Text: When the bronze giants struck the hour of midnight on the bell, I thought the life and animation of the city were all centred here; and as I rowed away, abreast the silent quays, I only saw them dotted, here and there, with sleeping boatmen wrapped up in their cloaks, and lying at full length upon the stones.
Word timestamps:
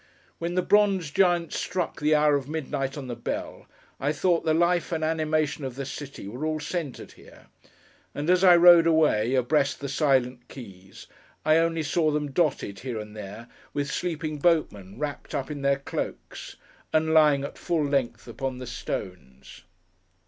When 0.39 0.55
the 0.55 0.63
bronze 0.63 1.11
giants 1.11 1.59
struck 1.59 1.99
the 1.99 2.15
hour 2.15 2.33
of 2.35 2.49
midnight 2.49 2.97
on 2.97 3.05
the 3.05 3.15
bell, 3.15 3.67
I 3.99 4.11
thought 4.11 4.43
the 4.45 4.51
life 4.55 4.91
and 4.91 5.03
animation 5.03 5.63
of 5.63 5.75
the 5.75 5.85
city 5.85 6.27
were 6.27 6.43
all 6.43 6.59
centred 6.59 7.11
here; 7.11 7.49
and 8.15 8.27
as 8.27 8.43
I 8.43 8.55
rowed 8.55 8.87
away, 8.87 9.35
abreast 9.35 9.79
the 9.79 9.87
silent 9.87 10.47
quays, 10.47 11.05
I 11.45 11.57
only 11.57 11.83
saw 11.83 12.09
them 12.09 12.31
dotted, 12.31 12.79
here 12.79 12.99
and 12.99 13.15
there, 13.15 13.47
with 13.75 13.91
sleeping 13.91 14.39
boatmen 14.39 14.97
wrapped 14.97 15.35
up 15.35 15.51
in 15.51 15.61
their 15.61 15.77
cloaks, 15.77 16.55
and 16.91 17.13
lying 17.13 17.43
at 17.43 17.59
full 17.59 17.85
length 17.85 18.27
upon 18.27 18.57
the 18.57 18.65
stones. 18.65 19.65